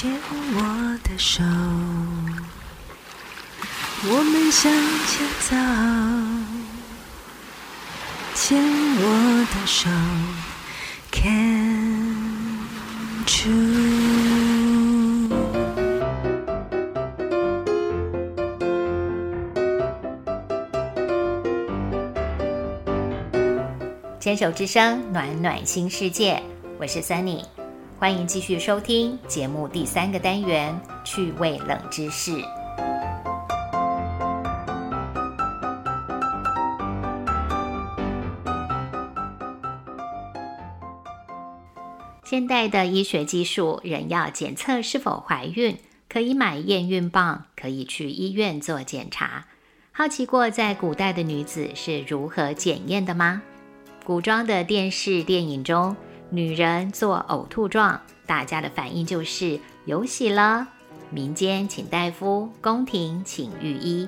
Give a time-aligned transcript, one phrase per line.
[0.00, 0.08] 牵
[0.54, 0.60] 我
[1.02, 1.42] 的手，
[4.04, 4.70] 我们向
[5.08, 5.56] 前走。
[8.32, 8.62] 牵
[9.00, 9.02] 我
[9.52, 9.90] 的手
[11.10, 12.14] ，Can
[13.26, 13.58] true。
[24.20, 26.40] 牵手之声，暖暖新世界。
[26.78, 27.42] 我是 Sunny，
[28.00, 32.40] 欢迎继续收听节目第三个单元趣味冷知识。
[42.22, 45.76] 现代的医学技术，人要检测是否怀孕，
[46.08, 49.46] 可以买验孕棒，可以去医院做检查。
[49.90, 53.42] 好奇过，在古代的女子是如何检验的吗？
[54.04, 55.96] 古装的电视电影中，
[56.30, 60.66] 女人做呕吐状，大家的反应就是有喜了。
[61.10, 64.06] 民间请大夫，宫廷请御医，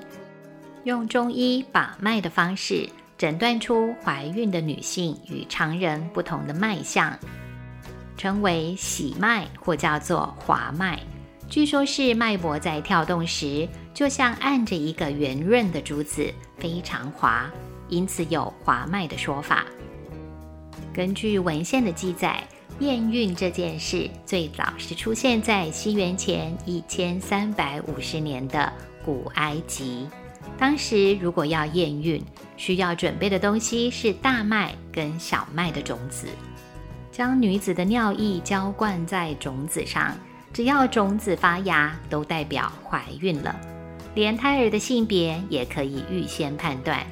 [0.83, 2.87] 用中医把脉的方式
[3.17, 7.17] 诊断出怀孕的女性与常人不同的脉象，
[8.17, 10.99] 称为喜脉或叫做滑脉。
[11.49, 17.49] 据说是脉搏在跳动时，就像按着一个圆润的珠子，非常滑，
[17.89, 19.65] 因此有滑脉的说法。
[20.93, 22.43] 根据文献的记载，
[22.79, 28.71] 验孕这件事最早是出现在西元前一千三百五十年的
[29.05, 30.07] 古埃及。
[30.57, 32.21] 当时如果要验孕，
[32.57, 36.27] 需要准备的东西是大麦跟小麦的种子，
[37.11, 40.13] 将女子的尿液浇灌在种子上，
[40.51, 43.55] 只要种子发芽，都代表怀孕了。
[44.13, 47.05] 连胎儿的性别也可以预先判断。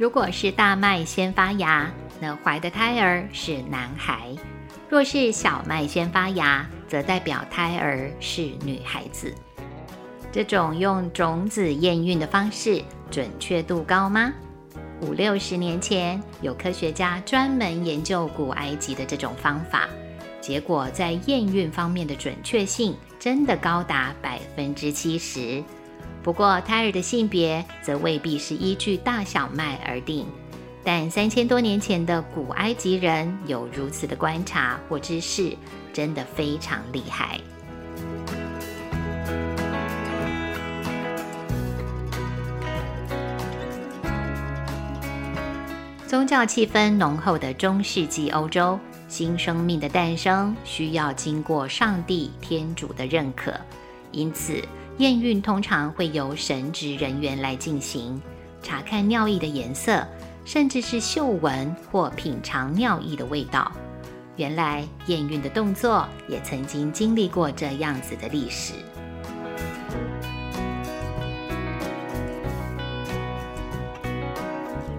[0.00, 4.34] 如果是大麦先发芽，那怀的胎儿是男孩；
[4.88, 9.34] 若是小麦先发芽，则代表胎儿是女孩子。
[10.32, 14.32] 这种用种子验孕的方式准确度高吗？
[15.02, 19.86] 五六十年前，有科学家专门研究古埃及的这种方法，
[20.40, 25.62] 结果在验孕方面的准确性真的高达百分之七十。
[26.22, 30.26] 不过，胎儿的性别则未必是依据大小麦而定。
[30.82, 35.54] 但三千多年前的古埃及人有如此的观察或知识，
[35.92, 37.38] 真的非常厉害。
[46.06, 53.52] 宗教气氛浓厚的中世纪欧洲，新生命的诞生需要经过上帝天主的认可，
[54.10, 54.60] 因此
[55.00, 58.20] 验孕通常会由神职人员来进行，
[58.62, 60.06] 查看尿液的颜色。
[60.44, 63.70] 甚至是嗅闻或品尝尿液的味道。
[64.36, 68.72] 原来验孕的动作也曾经经历过这样子的历史。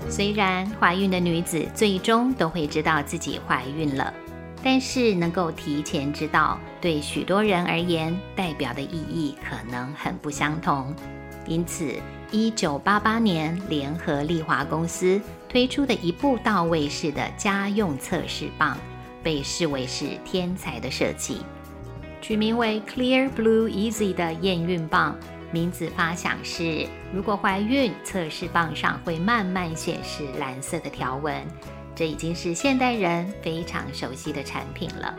[0.09, 4.13] 虽然怀孕的女子最终都会知道自己怀孕了，
[4.63, 10.95] 但是能够提前知道，对许多人而言，代表的意义可能很不相同。
[11.47, 11.95] 因此，
[12.29, 15.19] 一九八八年，联合利华公司。
[15.49, 18.77] 推出的一步到位式的家用测试棒，
[19.21, 21.41] 被视为是天才的设计。
[22.21, 25.13] 取名为 Clear Blue Easy 的验孕棒，
[25.51, 31.35] 名字发想是：如果怀孕，测试棒上会慢慢显示蓝色的条纹。
[32.01, 35.15] 这已经是现代人非常熟悉的产品了。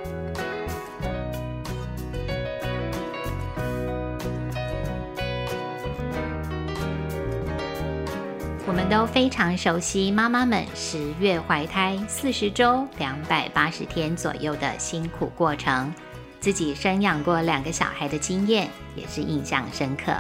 [8.67, 15.95] 我们都非常熟悉妈妈们十月怀胎、四十周、两百八十天左右的辛苦过程，
[16.41, 20.13] 自己生养过两个小孩的经验也是印象深刻。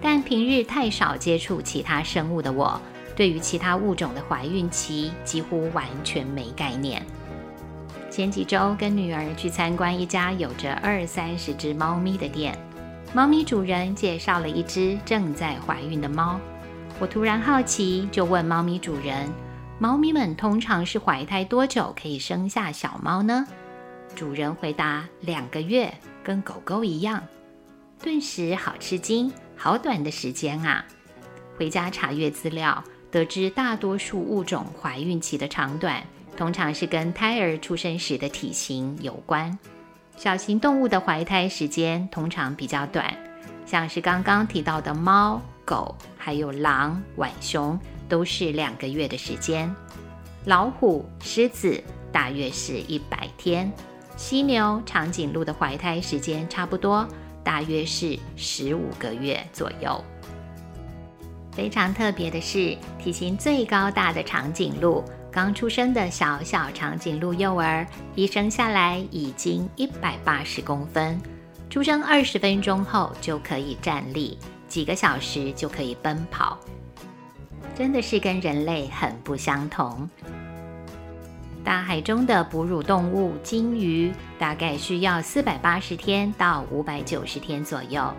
[0.00, 2.80] 但平日太少接触其他生物的我，
[3.14, 7.04] 对于其他物种的怀孕期几乎完全没概念。
[8.10, 12.58] 前几周跟女儿去参观一家有着二三十只猫咪的店，
[13.14, 16.40] 猫咪主人介绍了一只正在怀孕的猫。
[16.98, 19.28] 我突然好奇，就问猫咪主人
[19.78, 23.46] ：“猫咪们通常是怀胎多久可以生下小猫呢？”
[24.16, 27.22] 主人回答：“两个月，跟狗狗一样。”
[28.02, 30.84] 顿时好吃惊，好短的时间啊！
[31.56, 36.02] 回家查阅资料，得知大多数物种怀孕期的长短，
[36.36, 39.58] 通常是跟胎儿出生时的体型有关。
[40.16, 43.12] 小型动物的怀胎时间通常比较短，
[43.66, 45.40] 像是刚刚提到的猫。
[45.62, 47.78] 狗还有狼、浣熊
[48.08, 49.72] 都是两个月的时间，
[50.44, 51.80] 老虎、狮子
[52.10, 53.72] 大约是一百天，
[54.16, 57.06] 犀牛、长颈鹿的怀胎时间差不多，
[57.44, 60.04] 大约是十五个月左右。
[61.52, 71.20] 非常特别的是，体型最高大的长颈鹿，刚出生的小小长颈鹿幼儿，一生下来已经一百八十公分，
[71.68, 74.38] 出生二十分钟后就可以站立，
[74.68, 76.58] 几个小时就可以奔跑，
[77.76, 80.08] 真的是跟人类很不相同。
[81.62, 88.10] 大海中的哺乳动物鲸鱼，大概需要四百八十天到五百九十天左右。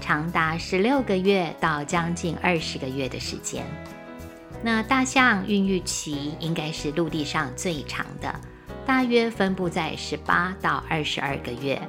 [0.00, 3.64] 长达十六个月到将近二十个月的时间。
[4.62, 8.34] 那大象孕育期应该是陆地上最长的，
[8.86, 11.80] 大约分布在十八到二十二个月，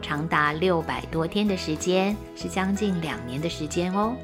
[0.00, 4.14] 长达六百多天的时间，是将近两年的时间哦。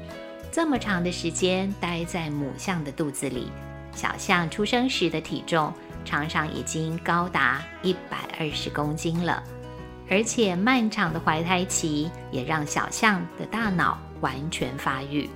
[0.51, 3.51] 这么长的时间待在母象的肚子里，
[3.93, 5.73] 小象出生时的体重
[6.05, 9.43] 常常已经高达一百二十公斤了。
[10.11, 15.29] 而且漫长的怀胎期也让小象的大脑完全发育，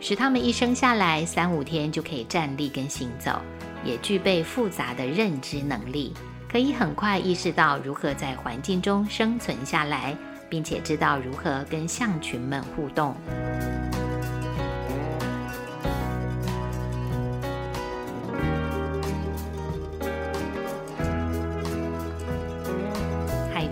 [0.00, 3.38] 使它们一生下来三五天就可以站立跟行走，
[3.84, 6.14] 也具备复杂的认知能力，
[6.50, 10.16] 可以很快意识到如何在环境中生存下来，
[10.48, 13.14] 并且知道如何跟象群们互动。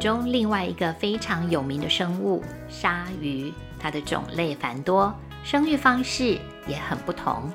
[0.02, 5.14] 中另外一个非常有名的生物鲨鱼，它的种类繁多，
[5.44, 7.48] 生育方式也很不同。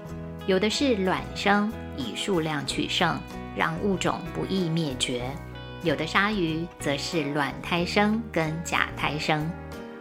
[0.45, 3.19] 有的是卵生，以数量取胜，
[3.53, 5.23] 让物种不易灭绝；
[5.83, 9.45] 有的鲨鱼则是卵胎生跟假胎生。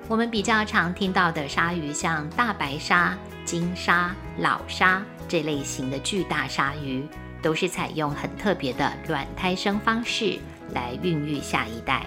[0.06, 7.04] 我们比较常听到的鲨鱼，像大白鲨、金鲨、老鲨这类型的巨大鲨鱼，
[7.42, 10.38] 都是采用很特别的卵胎生方式
[10.72, 12.06] 来孕育下一代。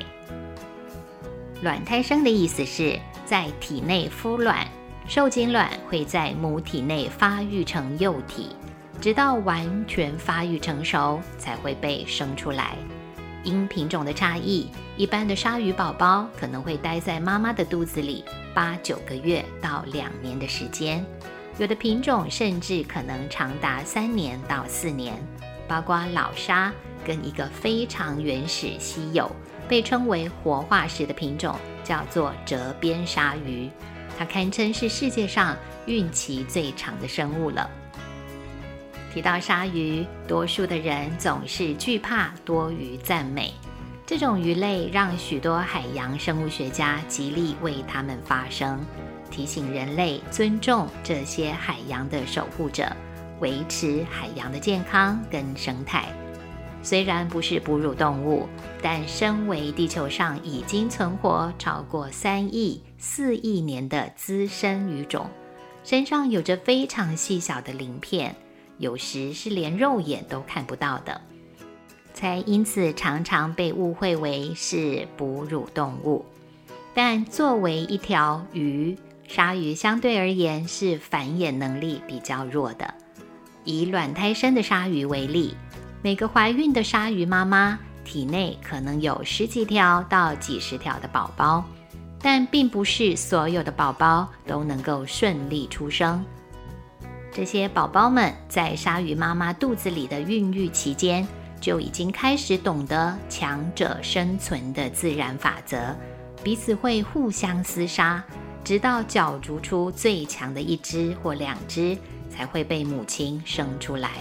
[1.61, 4.65] 卵胎生的意思是在体内孵卵，
[5.07, 8.55] 受精卵会在母体内发育成幼体，
[9.01, 12.75] 直到完全发育成熟才会被生出来。
[13.43, 18.23] 因品种的差异，一般的鲨鱼宝宝可能会待在妈妈的肚子里
[18.53, 21.05] 八九个月到两年的时间，
[21.57, 25.13] 有的品种甚至可能长达三年到四年。
[25.67, 26.73] 包括老鲨
[27.05, 29.29] 跟一个非常原始稀有。
[29.69, 33.69] 被称为活化石的品种叫做折边鲨鱼，
[34.17, 35.55] 它堪称是世界上
[35.85, 37.69] 孕期最长的生物了。
[39.13, 43.53] 提到鲨鱼，多数的人总是惧怕多于赞美。
[44.05, 48.83] 这种鱼类让许多海洋生物学家极力为它们发声，
[49.29, 52.91] 提醒人类尊重这些海洋的守护者，
[53.39, 56.05] 维持海洋的健康跟生态。
[56.81, 58.47] 虽然不是哺乳动物，
[58.81, 65.29] 但身为地球上已经存活超过三亿、四亿年的资深鱼种，
[65.83, 68.35] 身上有着非常细小的鳞片，
[68.77, 71.21] 有时是连肉眼都看不到的，
[72.13, 76.25] 才因此常常被误会为是哺乳动物。
[76.93, 78.97] 但作为一条鱼，
[79.27, 82.93] 鲨鱼相对而言是繁衍能力比较弱的。
[83.65, 85.53] 以卵胎生的鲨鱼为例。
[86.01, 91.63] 每个怀孕的鲨鱼妈妈体内可能有十几条到几十条的宝宝，
[92.21, 96.23] 但并不是所有的宝宝都能够顺利出生。
[97.33, 101.27] 这些宝宝们在鲨鱼妈妈肚子里的孕育期间，
[101.59, 105.93] 就已经开始懂得强者生存的自然法则，
[106.41, 108.23] 彼此会互相厮杀，
[108.63, 111.97] 直到角逐出最强的一只或两只，
[112.29, 114.11] 才会被母亲生出来。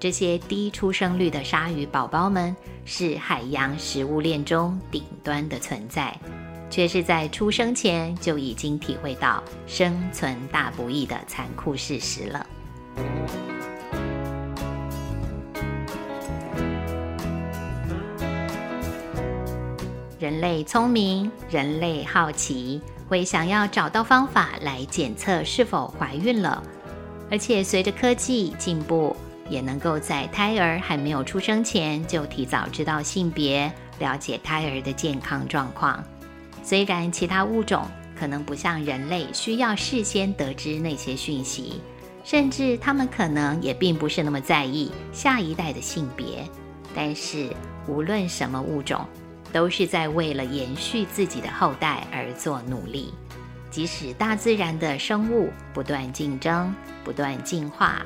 [0.00, 6.16] 这些低出生率的鲨鱼宝宝们是海洋食物链中顶端的存在，
[6.70, 12.46] 却是在出生前就已经体会到生存大不易的残酷事实了。
[20.20, 26.62] 人类聪明，人类好奇，会想要找到方法来检测是否怀孕了，
[27.32, 29.16] 而且随着科技进步。
[29.48, 36.02] 也能够在胎儿还没有出生前就提早知道性别，了解胎儿的健康状况。
[36.62, 37.86] 虽然其他物种
[38.18, 41.80] 可能不像人类需要事先得知那些讯息，
[42.24, 46.44] 甚至他们可能也并不是那么在意下一代的性别，
[46.94, 47.48] 但是
[47.86, 49.06] 无论什么物种，
[49.52, 53.14] 都是在为了延续自己的后代而做努力。
[53.70, 56.74] 即使大自然的生物不断竞争、
[57.04, 58.02] 不断进化。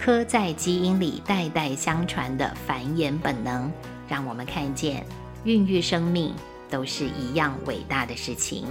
[0.00, 3.70] 刻在基因里、代代相传的繁衍本能，
[4.08, 5.04] 让我们看见
[5.44, 6.32] 孕育生命，
[6.70, 8.66] 都是一样伟大的事情。